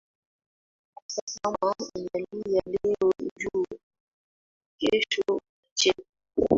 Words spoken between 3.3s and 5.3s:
jua kesho